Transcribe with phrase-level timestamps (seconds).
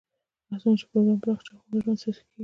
[0.49, 2.39] هر څومره چې پروګرام پراخ شي، هغومره ژوند سیاسي کېږي.